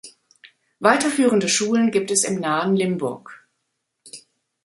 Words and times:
Weiterführende 0.79 1.47
Schulen 1.47 1.91
gibt 1.91 2.09
es 2.09 2.23
im 2.23 2.39
nahen 2.39 2.75
Limburg. 2.75 3.45